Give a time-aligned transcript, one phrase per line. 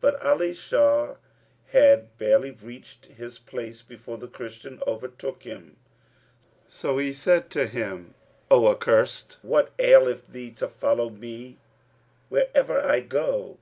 [0.00, 1.18] but Ali Shar
[1.68, 5.76] had barely reached his place before the Christian overtook him;
[6.66, 8.14] so he said to him,
[8.50, 11.58] "O accursed, what aileth thee to follow me
[12.28, 13.58] wherever I go?"